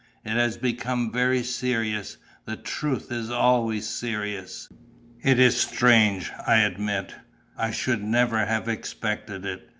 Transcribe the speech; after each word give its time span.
It 0.25 0.31
has 0.31 0.57
become 0.57 1.11
very 1.11 1.43
serious: 1.43 2.17
the 2.45 2.55
truth 2.57 3.11
is 3.11 3.29
always 3.29 3.87
serious. 3.87 4.67
It 5.21 5.37
is 5.37 5.57
strange, 5.61 6.31
I 6.47 6.57
admit: 6.61 7.13
I 7.55 7.69
should 7.69 8.01
never 8.03 8.43
have 8.43 8.67
expected 8.67 9.45
it. 9.45 9.69